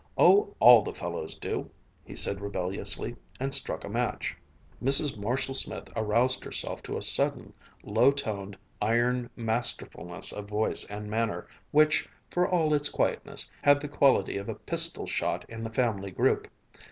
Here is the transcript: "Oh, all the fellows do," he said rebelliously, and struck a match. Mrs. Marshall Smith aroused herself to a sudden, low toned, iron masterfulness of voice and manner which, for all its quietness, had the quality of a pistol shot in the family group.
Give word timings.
"Oh, 0.17 0.55
all 0.59 0.81
the 0.81 0.95
fellows 0.95 1.35
do," 1.35 1.69
he 2.03 2.15
said 2.15 2.41
rebelliously, 2.41 3.15
and 3.39 3.53
struck 3.53 3.83
a 3.83 3.87
match. 3.87 4.35
Mrs. 4.83 5.15
Marshall 5.15 5.53
Smith 5.53 5.89
aroused 5.95 6.43
herself 6.43 6.81
to 6.81 6.97
a 6.97 7.03
sudden, 7.03 7.53
low 7.83 8.09
toned, 8.11 8.57
iron 8.81 9.29
masterfulness 9.35 10.31
of 10.33 10.49
voice 10.49 10.85
and 10.89 11.07
manner 11.07 11.45
which, 11.69 12.09
for 12.31 12.49
all 12.49 12.73
its 12.73 12.89
quietness, 12.89 13.51
had 13.61 13.79
the 13.79 13.87
quality 13.87 14.37
of 14.37 14.49
a 14.49 14.55
pistol 14.55 15.05
shot 15.05 15.45
in 15.47 15.63
the 15.63 15.69
family 15.69 16.09
group. 16.09 16.47